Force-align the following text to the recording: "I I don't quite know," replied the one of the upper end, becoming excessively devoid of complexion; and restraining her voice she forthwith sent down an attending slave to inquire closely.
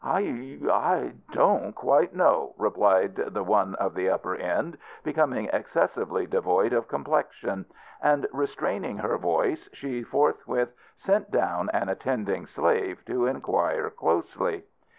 "I 0.03 0.57
I 0.71 1.13
don't 1.31 1.75
quite 1.75 2.15
know," 2.15 2.55
replied 2.57 3.17
the 3.17 3.43
one 3.43 3.75
of 3.75 3.93
the 3.93 4.09
upper 4.09 4.33
end, 4.35 4.79
becoming 5.03 5.47
excessively 5.53 6.25
devoid 6.25 6.73
of 6.73 6.87
complexion; 6.87 7.65
and 8.01 8.25
restraining 8.33 8.97
her 8.97 9.19
voice 9.19 9.69
she 9.73 10.01
forthwith 10.01 10.73
sent 10.97 11.29
down 11.29 11.69
an 11.69 11.87
attending 11.87 12.47
slave 12.47 13.05
to 13.05 13.27
inquire 13.27 13.91
closely. 13.91 14.63